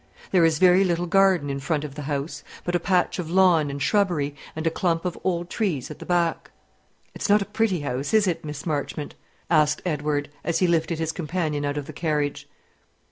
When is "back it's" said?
6.07-7.29